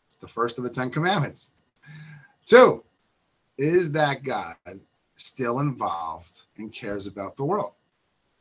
[0.06, 1.52] It's the first of the Ten Commandments.
[2.44, 2.84] Two,
[3.58, 4.56] is that God
[5.16, 7.74] still involved and cares about the world?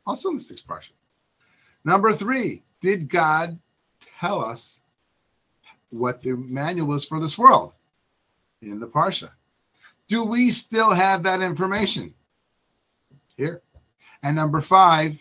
[0.06, 0.94] Also in sixth portion.
[1.84, 3.58] Number three, did God
[4.18, 4.82] tell us
[5.90, 7.74] what the manual is for this world
[8.62, 9.30] in the Parsha?
[10.08, 12.14] Do we still have that information?
[13.36, 13.62] Here.
[14.22, 15.20] And number five,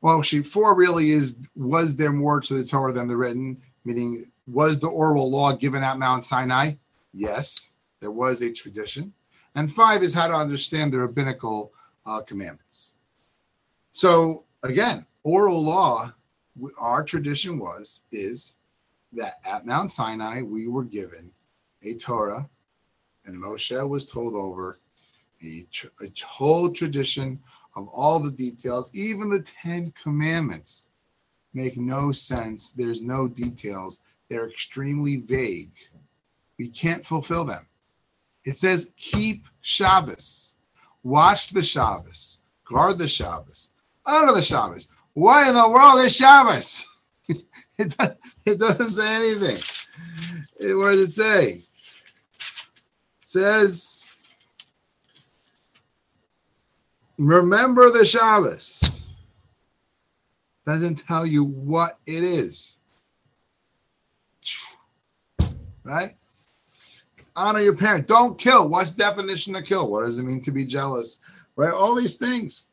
[0.00, 4.30] well, she four really is was there more to the Torah than the written, meaning
[4.46, 6.74] was the oral law given at Mount Sinai?
[7.12, 9.12] Yes, there was a tradition.
[9.54, 11.72] And five is how to understand the rabbinical
[12.04, 12.92] uh, commandments.
[13.92, 16.12] So again, oral law,
[16.78, 18.56] our tradition was, is
[19.12, 21.30] that at Mount Sinai, we were given
[21.82, 22.48] a Torah,
[23.24, 24.78] and Moshe was told over
[25.42, 25.66] a,
[26.02, 27.40] a whole tradition
[27.76, 30.88] of all the details, even the Ten Commandments
[31.52, 32.70] make no sense.
[32.70, 34.00] There's no details.
[34.28, 35.72] They're extremely vague.
[36.58, 37.66] We can't fulfill them.
[38.46, 40.54] It says, keep Shabbos,
[41.02, 43.70] watch the Shabbos, guard the Shabbos,
[44.06, 44.88] honor the Shabbos.
[45.14, 46.86] Why in the world is Shabbos?
[47.28, 48.12] it, does,
[48.44, 49.58] it doesn't say anything.
[50.60, 51.48] It, what does it say?
[51.50, 51.64] It
[53.24, 54.04] says,
[57.18, 59.08] remember the Shabbos.
[60.64, 62.78] Doesn't tell you what it is.
[65.82, 66.14] Right?
[67.36, 68.08] Honor your parent.
[68.08, 68.68] Don't kill.
[68.68, 69.90] What's definition of kill?
[69.90, 71.20] What does it mean to be jealous?
[71.54, 71.72] Right?
[71.72, 72.64] All these things.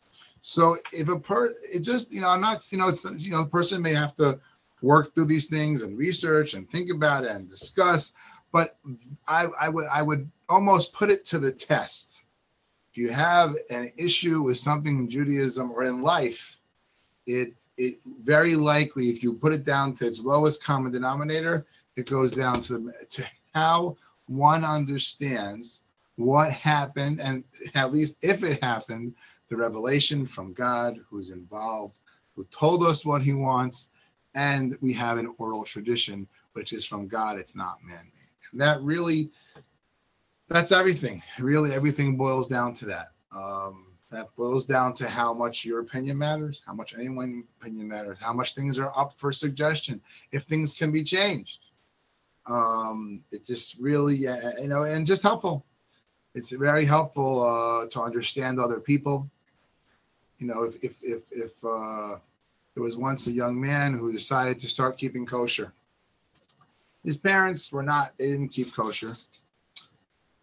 [0.42, 3.42] So if a per, it just you know, I'm not you know, it's you know,
[3.42, 4.40] a person may have to
[4.82, 8.14] work through these things and research and think about it and discuss.
[8.52, 8.78] But
[9.28, 12.26] I, I would I would almost put it to the test.
[12.92, 16.58] If you have an issue with something in Judaism or in life,
[17.26, 22.08] it it very likely, if you put it down to its lowest common denominator, it
[22.08, 25.82] goes down to, to how one understands
[26.16, 27.44] what happened, and
[27.76, 29.16] at least if it happened,
[29.50, 32.00] the revelation from God who's involved,
[32.36, 33.90] who told us what he wants,
[34.36, 38.30] and we have an oral tradition, which is from God, it's not man made.
[38.52, 39.32] And that really,
[40.48, 41.22] that's everything.
[41.40, 43.08] Really, everything boils down to that.
[43.36, 48.18] Um, that boils down to how much your opinion matters, how much anyone's opinion matters,
[48.22, 50.00] how much things are up for suggestion,
[50.32, 51.66] if things can be changed.
[52.46, 55.66] Um, it just really, you know, and just helpful.
[56.36, 59.30] It's very helpful uh, to understand other people,
[60.40, 62.18] you know, if if if if uh,
[62.74, 65.72] there was once a young man who decided to start keeping kosher.
[67.06, 69.16] His parents were not; they didn't keep kosher,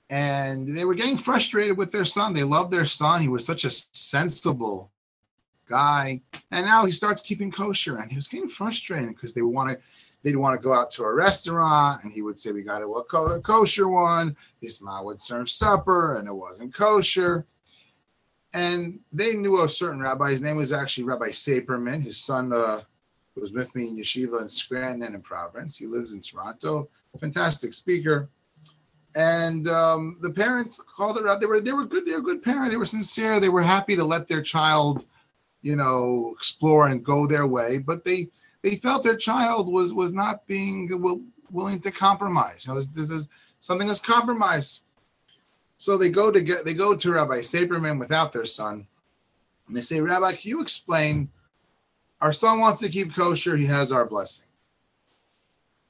[0.09, 2.33] and they were getting frustrated with their son.
[2.33, 4.91] They loved their son; he was such a sensible
[5.69, 9.71] guy, and now he starts keeping kosher, and he was getting frustrated because they want
[9.71, 9.79] to
[10.23, 13.05] they'd want to go out to a restaurant and he would say, We got to
[13.09, 14.37] go to a kosher one.
[14.61, 17.47] His mom would serve supper and it wasn't kosher
[18.53, 20.31] and they knew a certain rabbi.
[20.31, 22.03] His name was actually Rabbi Saperman.
[22.03, 22.81] His son uh,
[23.37, 25.77] was with me in yeshiva in Scranton and in Providence.
[25.77, 26.89] He lives in Toronto.
[27.21, 28.29] Fantastic speaker.
[29.17, 31.41] And um, the parents called it out.
[31.41, 32.07] They were they were good.
[32.07, 32.71] They were good parents.
[32.71, 33.41] They were sincere.
[33.41, 35.05] They were happy to let their child,
[35.63, 37.79] you know, explore and go their way.
[37.79, 38.29] But they
[38.63, 40.89] they felt their child was was not being
[41.51, 42.67] willing to compromise.
[42.67, 43.29] You know, this, this is
[43.61, 44.81] something as compromise.
[45.79, 48.87] So they go to get they go to Rabbi Saberman without their son,
[49.67, 51.31] and they say, Rabbi, can you explain?
[52.21, 53.57] Our son wants to keep kosher.
[53.57, 54.45] He has our blessing.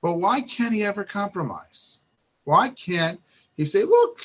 [0.00, 1.98] But why can't he ever compromise?
[2.44, 3.20] Why can't
[3.56, 4.24] he say, look,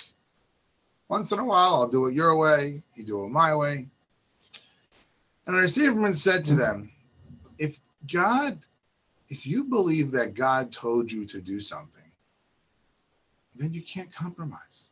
[1.10, 3.88] once in a while I'll do it your way, you do it my way?
[5.46, 6.92] And Rabbi Saberman said to them,
[7.58, 7.80] if
[8.12, 8.60] God,
[9.30, 12.04] if you believe that God told you to do something,
[13.56, 14.92] then you can't compromise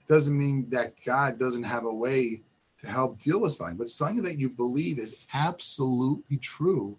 [0.00, 2.42] It doesn't mean that God doesn't have a way
[2.80, 6.96] to help deal with something, but something that you believe is absolutely true,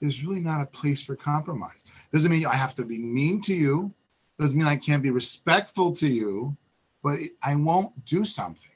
[0.00, 1.84] there's really not a place for compromise.
[2.12, 3.92] Doesn't mean I have to be mean to you,
[4.38, 6.56] doesn't mean I can't be respectful to you,
[7.02, 8.70] but I won't do something.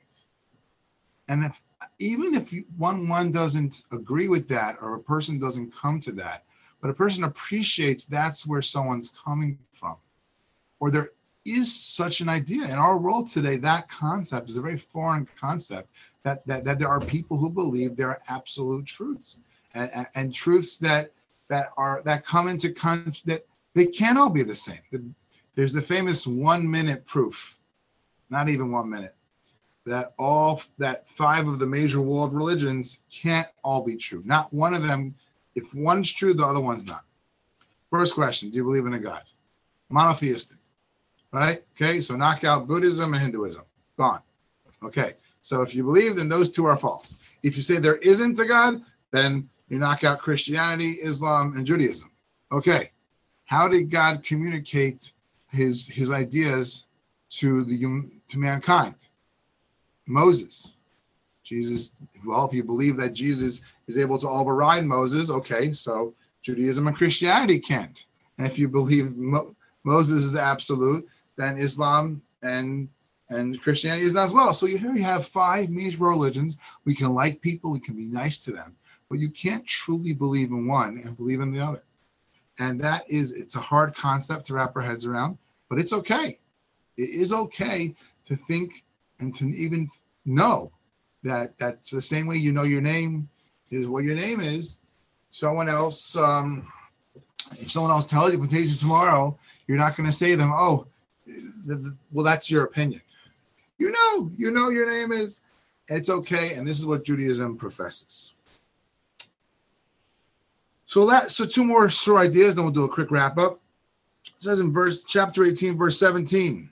[1.28, 1.60] And if
[1.98, 6.44] even if one one doesn't agree with that or a person doesn't come to that,
[6.80, 9.96] but a person appreciates that's where someone's coming from,
[10.80, 11.10] or they're
[11.62, 12.64] such an idea.
[12.64, 15.88] In our world today that concept is a very foreign concept
[16.22, 19.38] that that, that there are people who believe there are absolute truths
[19.74, 21.12] and, and, and truths that
[21.48, 25.14] that are that come into con that they can't all be the same.
[25.54, 27.56] There's the famous one minute proof
[28.30, 29.14] not even one minute
[29.88, 34.74] that all that five of the major world religions can't all be true not one
[34.74, 35.14] of them
[35.54, 37.04] if one's true the other one's not
[37.90, 39.22] first question do you believe in a god
[39.90, 40.58] monotheistic
[41.32, 41.62] right?
[41.76, 43.62] Okay, so knock out Buddhism and Hinduism.
[43.96, 44.22] Gone.
[44.82, 47.16] Okay, so if you believe, then those two are false.
[47.42, 52.10] If you say there isn't a God, then you knock out Christianity, Islam, and Judaism.
[52.52, 52.90] Okay,
[53.46, 55.12] how did God communicate
[55.50, 56.86] his his ideas
[57.30, 57.78] to the
[58.28, 59.08] to mankind?
[60.08, 60.72] Moses.
[61.44, 61.92] Jesus,
[62.26, 66.96] well, if you believe that Jesus is able to override Moses, okay, so Judaism and
[66.96, 68.04] Christianity can't.
[68.36, 69.54] And if you believe Mo-
[69.84, 71.06] Moses is absolute,
[71.36, 72.88] then Islam and
[73.30, 74.54] and Christianity is as well.
[74.54, 76.56] So here you have five major religions.
[76.84, 78.74] We can like people, we can be nice to them,
[79.10, 81.82] but you can't truly believe in one and believe in the other.
[82.58, 85.36] And that is, it's a hard concept to wrap our heads around,
[85.68, 86.38] but it's okay.
[86.96, 87.94] It is okay
[88.24, 88.82] to think
[89.20, 89.88] and to even
[90.24, 90.70] know
[91.22, 93.28] that that's the same way you know your name
[93.70, 94.78] is what your name is.
[95.30, 96.70] Someone else, um,
[97.52, 100.86] if someone else tells you potato tomorrow, you're not going to say to them, oh,
[102.12, 103.02] well, that's your opinion.
[103.78, 105.40] You know, you know your name is,
[105.88, 106.54] it's okay.
[106.54, 108.32] And this is what Judaism professes.
[110.86, 113.60] So that so two more short ideas, then we'll do a quick wrap up.
[114.24, 116.70] It says in verse chapter 18, verse 17,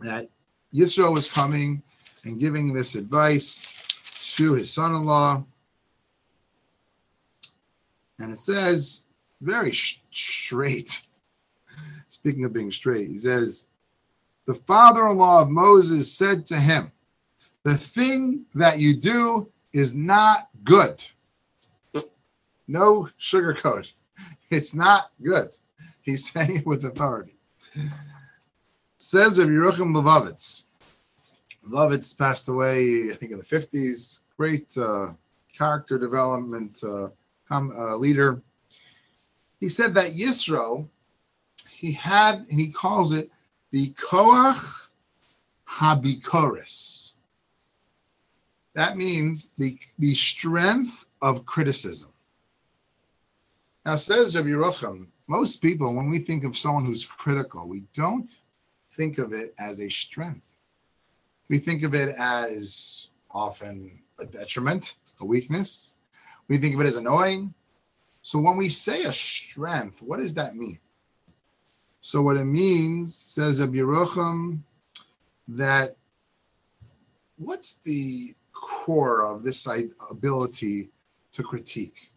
[0.00, 0.28] that
[0.74, 1.82] Yisro was coming
[2.24, 3.86] and giving this advice
[4.36, 5.44] to his son-in-law.
[8.18, 9.04] And it says
[9.40, 11.02] very straight.
[12.08, 13.68] Speaking of being straight, he says,
[14.46, 16.92] The father in law of Moses said to him,
[17.64, 21.02] The thing that you do is not good
[22.70, 23.90] no sugarcoat.
[24.50, 25.50] It's not good.
[26.02, 27.36] He's saying it with authority.
[29.02, 30.64] Says of Yerucham Levovitz.
[31.66, 34.20] Levovitz passed away, I think, in the 50s.
[34.36, 35.12] Great uh,
[35.56, 37.08] character development uh,
[37.50, 38.42] uh, leader.
[39.58, 40.86] He said that Yisro,
[41.66, 43.30] he had, and he calls it
[43.70, 44.88] the Koach
[45.66, 47.12] Habikoris.
[48.74, 52.10] That means the, the strength of criticism.
[53.86, 58.30] Now, says Rabbi Yerucham, most people, when we think of someone who's critical, we don't
[59.00, 60.58] think of it as a strength.
[61.48, 65.96] We think of it as often a detriment, a weakness.
[66.48, 67.54] We think of it as annoying.
[68.20, 70.78] So when we say a strength, what does that mean?
[72.02, 74.60] So what it means, says Rabbi Yerucham,
[75.48, 75.96] that
[77.38, 79.66] what's the core of this
[80.10, 80.90] ability
[81.32, 82.10] to critique?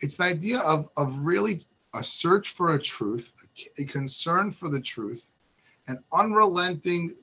[0.00, 3.32] it's the idea of of really a search for a truth,
[3.78, 5.33] a concern for the truth,
[5.86, 7.14] an unrelenting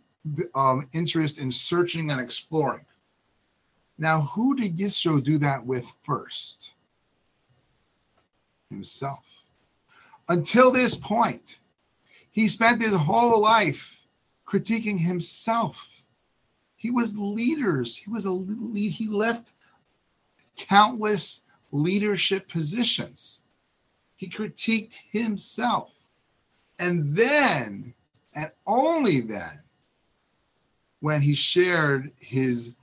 [0.56, 2.86] um, interest in searching and exploring.
[3.98, 6.74] Now, who did Yisro do that with first?
[8.70, 9.28] Himself.
[10.30, 11.60] Until this point,
[12.32, 14.02] he spent his whole life
[14.48, 16.06] critiquing himself.
[16.78, 17.96] He was leaders.
[17.96, 18.92] He was a lead.
[18.92, 19.54] He left
[20.58, 23.42] countless leadership positions.
[24.16, 25.94] He critiqued himself.
[26.80, 27.94] And then,
[28.34, 29.60] and only then,
[31.00, 32.76] when he shared his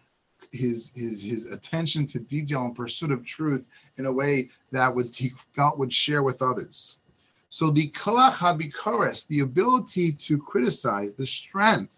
[0.53, 5.15] his his his attention to detail and pursuit of truth in a way that would
[5.15, 6.99] he felt would share with others.
[7.51, 11.95] So the koach habikores, the ability to criticize, the strength.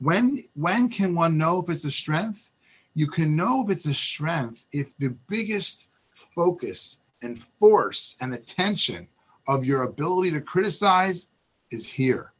[0.00, 2.50] When when can one know if it's a strength?
[2.94, 5.88] You can know if it's a strength if the biggest
[6.34, 9.08] focus and force and attention
[9.46, 11.28] of your ability to criticize
[11.70, 12.32] is here.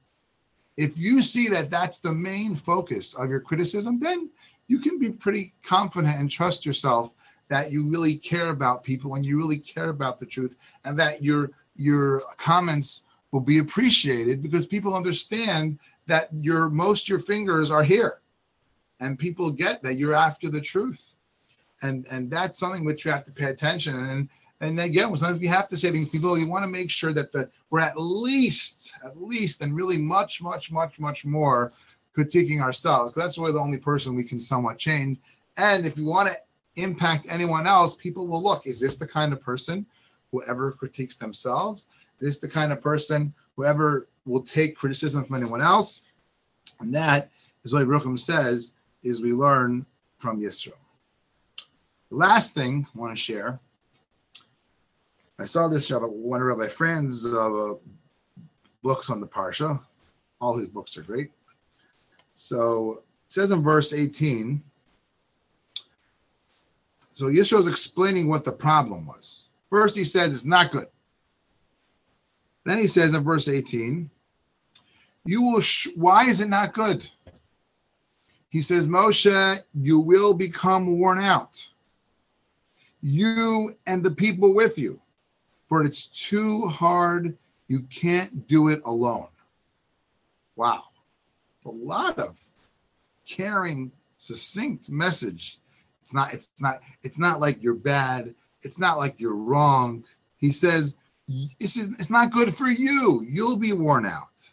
[0.78, 4.30] If you see that that's the main focus of your criticism, then
[4.68, 7.10] you can be pretty confident and trust yourself
[7.48, 10.54] that you really care about people and you really care about the truth
[10.84, 13.02] and that your your comments
[13.32, 18.20] will be appreciated because people understand that your most your fingers are here
[19.00, 21.16] and people get that you're after the truth.
[21.82, 24.28] And and that's something which you have to pay attention and
[24.60, 27.32] and again sometimes we have to say things people you want to make sure that
[27.32, 31.72] the we're at least at least and really much much much much more
[32.16, 33.10] critiquing ourselves.
[33.10, 35.18] Because that's really the only person we can somewhat change.
[35.56, 36.36] And if you want to
[36.82, 39.86] impact anyone else people will look is this the kind of person
[40.30, 41.86] who ever critiques themselves?
[42.20, 46.02] Is this the kind of person who ever will take criticism from anyone else?
[46.80, 47.30] And that
[47.64, 49.86] is what Rucham says is we learn
[50.18, 50.72] from Yisro.
[52.10, 53.58] The last thing I want to share,
[55.38, 57.74] I saw this uh, one of my friends' uh,
[58.82, 59.80] books on the Parsha.
[60.40, 61.30] All his books are great.
[62.34, 64.62] So it says in verse 18,
[67.12, 69.48] so Yisro is explaining what the problem was.
[69.70, 70.86] First, he said it's not good.
[72.64, 74.08] Then he says in verse 18,
[75.24, 77.08] you will, sh- why is it not good?
[78.50, 81.68] He says, Moshe, you will become worn out
[83.00, 85.00] you and the people with you.
[85.68, 87.36] For it's too hard.
[87.68, 89.28] You can't do it alone.
[90.56, 90.84] Wow.
[91.66, 92.38] A lot of
[93.26, 95.60] caring, succinct message.
[96.00, 98.34] It's not, it's not, it's not like you're bad.
[98.62, 100.04] It's not like you're wrong.
[100.38, 100.96] He says,
[101.60, 103.24] this is it's not good for you.
[103.28, 104.48] You'll be worn out.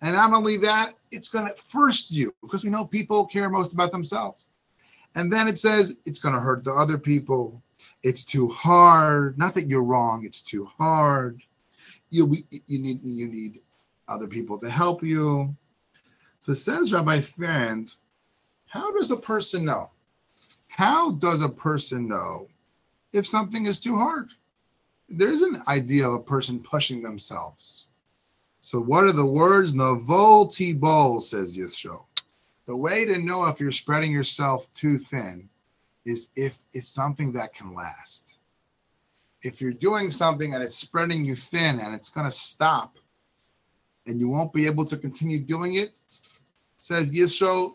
[0.00, 3.92] And not only that, it's to first you because we know people care most about
[3.92, 4.48] themselves.
[5.14, 7.62] And then it says it's to hurt the other people
[8.02, 9.38] It's too hard.
[9.38, 10.24] Not that you're wrong.
[10.24, 11.42] It's too hard.
[12.10, 13.60] You you need you need
[14.08, 15.54] other people to help you.
[16.40, 17.96] So says Rabbi Frand,
[18.66, 19.90] how does a person know?
[20.68, 22.48] How does a person know
[23.12, 24.30] if something is too hard?
[25.08, 27.86] There's an idea of a person pushing themselves.
[28.60, 29.72] So what are the words?
[29.74, 32.04] Navol tibol, says Yisro.
[32.66, 35.48] The way to know if you're spreading yourself too thin
[36.04, 38.36] is if it's something that can last.
[39.42, 42.96] If you're doing something and it's spreading you thin and it's going to stop
[44.06, 45.90] and you won't be able to continue doing it,
[46.78, 47.74] says Yisro,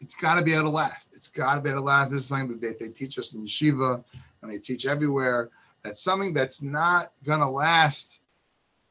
[0.00, 1.10] it's got to be able to last.
[1.14, 2.10] It's got to be able to last.
[2.10, 4.04] This is something that they, they teach us in yeshiva
[4.42, 5.50] and they teach everywhere
[5.82, 8.20] that something that's not going to last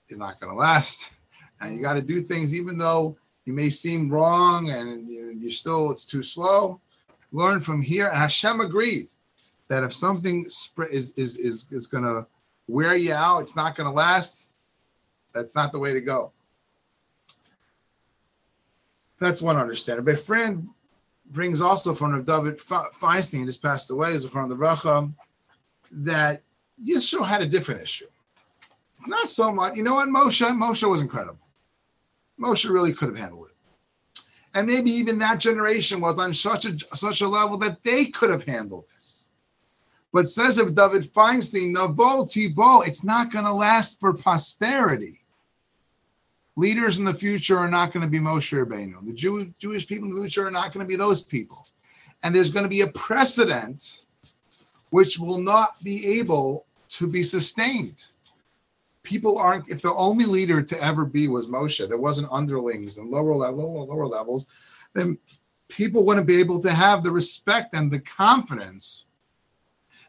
[0.09, 1.09] is not going to last.
[1.61, 5.91] And you got to do things even though you may seem wrong and you're still,
[5.91, 6.81] it's too slow.
[7.35, 8.07] Learn from here.
[8.07, 9.09] And Hashem agreed
[9.67, 12.25] that if something is, is, is, is going to
[12.67, 14.53] wear you out, it's not going to last.
[15.33, 16.31] That's not the way to go.
[19.19, 20.05] That's one understanding.
[20.05, 20.65] But Frand
[21.31, 25.13] brings also from David Feinstein, just passed away, is from the Racha,
[25.91, 26.41] that
[26.81, 28.07] Yisro had a different issue.
[28.97, 30.47] It's not so much, you know what, Moshe?
[30.47, 31.45] Moshe was incredible.
[32.39, 33.54] Moshe really could have handled it.
[34.55, 38.29] And maybe even that generation was on such a such a level that they could
[38.29, 39.27] have handled this.
[40.13, 45.19] But says of David Feinstein, Navol Tibo, it's not going to last for posterity.
[46.55, 49.05] Leaders in the future are not going to be Moshe Rabbeinu.
[49.05, 51.67] The Jew, Jewish people in the future are not going to be those people.
[52.23, 54.05] And there's going to be a precedent
[54.91, 58.07] which will not be able to be sustained.
[59.05, 63.09] People aren't, if the only leader to ever be was Moshe, there wasn't underlings and
[63.09, 64.47] lower level, lower levels,
[64.93, 65.17] then
[65.69, 69.05] people wouldn't be able to have the respect and the confidence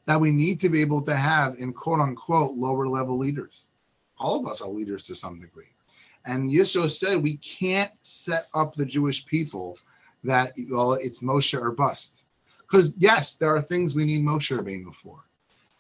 [0.07, 3.66] that we need to be able to have in quote unquote lower level leaders.
[4.18, 5.74] All of us are leaders to some degree.
[6.24, 9.78] And Yisro said we can't set up the Jewish people
[10.24, 12.24] that well, it's Moshe or bust.
[12.59, 15.25] Because yes, there are things we need Moshe Rabbeinu for.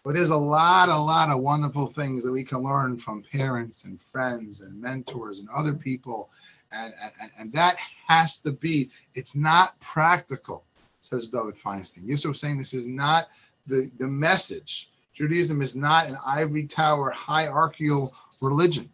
[0.06, 3.82] But there's a lot, a lot of wonderful things that we can learn from parents
[3.82, 6.30] and friends and mentors and other people.
[6.70, 7.76] And, and, and that
[8.06, 10.62] has to be, it's not practical,
[11.00, 12.06] says David Feinstein.
[12.06, 13.26] Yisro saying this is not
[13.66, 14.90] the, the message.
[15.12, 18.88] Judaism is not an ivory tower hierarchical religion.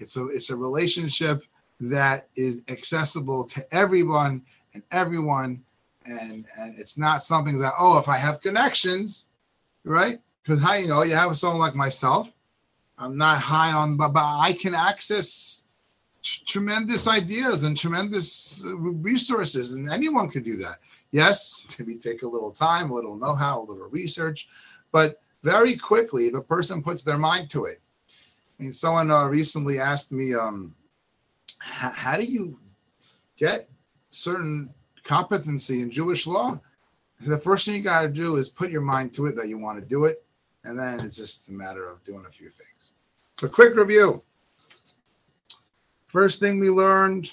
[0.00, 1.44] It's a it's a relationship
[1.78, 4.42] that is accessible to everyone
[4.74, 5.62] and everyone,
[6.04, 9.26] and and it's not something that oh if I have connections,
[9.84, 10.20] right?
[10.48, 12.32] Because how you know you have someone like myself,
[12.96, 15.64] I'm not high on, but, but I can access
[16.22, 20.78] t- tremendous ideas and tremendous uh, resources, and anyone can do that.
[21.10, 24.48] Yes, maybe take a little time, a little know-how, a little research,
[24.90, 27.82] but very quickly, if a person puts their mind to it,
[28.58, 30.74] I mean, someone uh, recently asked me, um,
[31.58, 32.58] how do you
[33.36, 33.68] get
[34.08, 34.70] certain
[35.04, 36.58] competency in Jewish law?
[37.20, 39.58] The first thing you got to do is put your mind to it that you
[39.58, 40.24] want to do it,
[40.64, 42.94] and then it's just a matter of doing a few things.
[43.38, 44.22] So, quick review.
[46.06, 47.32] First thing we learned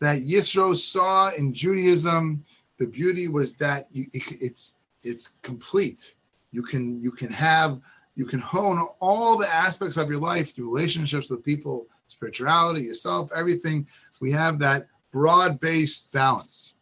[0.00, 2.44] that Yisro saw in Judaism,
[2.78, 6.16] the beauty was that you, it's it's complete.
[6.52, 7.80] You can you can have
[8.16, 13.30] you can hone all the aspects of your life, your relationships with people, spirituality, yourself,
[13.34, 13.86] everything.
[14.20, 16.74] We have that broad based balance.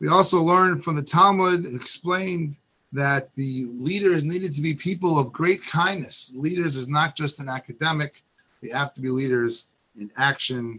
[0.00, 2.56] We also learned from the Talmud, explained
[2.92, 6.32] that the leaders needed to be people of great kindness.
[6.36, 8.22] Leaders is not just an academic,
[8.60, 9.66] they have to be leaders
[9.98, 10.78] in action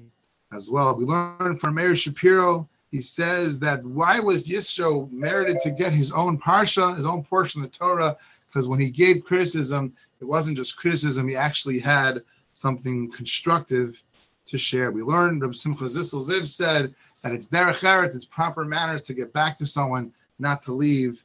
[0.54, 0.96] as well.
[0.96, 6.12] We learned from Meir Shapiro, he says that why was Yisro merited to get his
[6.12, 8.18] own parsha, his own portion of the Torah?
[8.54, 12.22] because when he gave criticism, it wasn't just criticism, he actually had
[12.54, 14.04] something constructive
[14.46, 14.92] to share.
[14.92, 16.94] We learned Rabbi Simcha Zissel Ziv said
[17.24, 21.24] that it's derech eretz, it's proper manners to get back to someone, not to leave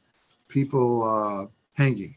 [0.49, 2.15] people uh, hanging.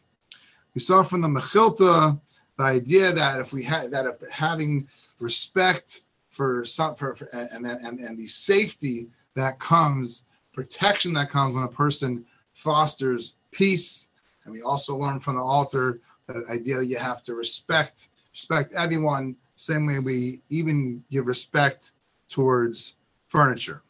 [0.75, 2.19] We saw from the Mechilta
[2.57, 4.87] the idea that if we had that having
[5.19, 11.55] respect for some for, for and, and and the safety that comes, protection that comes
[11.55, 14.09] when a person fosters peace
[14.43, 19.35] and we also learn from the Alter that idea you have to respect respect everyone,
[19.55, 21.91] same way we even give respect
[22.29, 22.95] towards
[23.27, 23.83] furniture.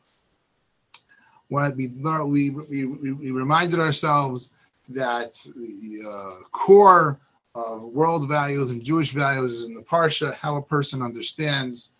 [1.53, 4.51] We learned, we, we, we reminded ourselves
[4.89, 7.19] that the uh, core
[7.55, 11.91] of world values and Jewish values is in the Parsha, how a person understands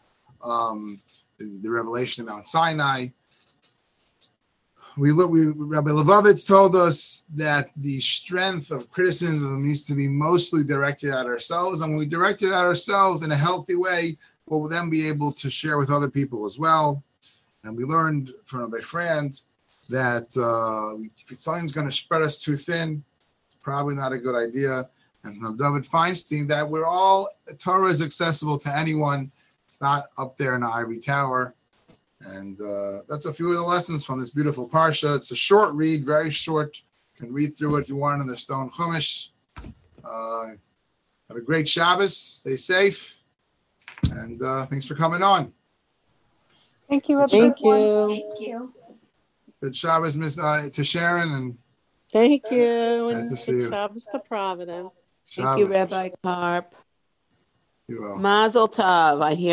[0.44, 1.00] um,
[1.38, 3.08] the, the revelation of Mount Sinai.
[4.98, 5.30] we look.
[5.30, 11.12] We, Rabbi Levovitz told us that the strength of criticism needs to be mostly directed
[11.12, 14.90] at ourselves, and when we direct it at ourselves in a healthy way, we'll then
[14.90, 17.04] be able to share with other people as well.
[17.64, 19.42] And we learned from Rabbi Frand
[19.90, 23.04] that uh, if something's going to spread us too thin,
[23.48, 24.90] it's probably not a good idea.
[25.24, 29.32] And from David Feinstein, that we're all Torah is accessible to anyone.
[29.68, 31.54] It's not up there in the ivory tower.
[32.22, 35.16] And uh, that's a few of the lessons from this beautiful parsha.
[35.16, 36.82] It's a short read, very short.
[37.16, 39.30] You can read through it if you want in the stone chumash.
[40.04, 40.48] Uh,
[41.28, 42.16] have a great Shabbos.
[42.16, 43.18] Stay safe.
[44.12, 45.54] And uh, thanks for coming on.
[46.94, 47.32] Thank you, Rabbi.
[47.32, 48.08] Thank you.
[48.08, 48.74] Thank you.
[49.64, 51.58] Good Shabbos, Miss uh, to Sharon and
[52.12, 53.08] Thank you.
[53.10, 53.70] Glad And to see you.
[53.70, 55.16] Shabbos to Providence.
[55.36, 56.76] Thank you, Rabbi Karp.
[57.88, 58.18] You will.
[58.18, 59.24] Mazel tov.
[59.24, 59.52] I hear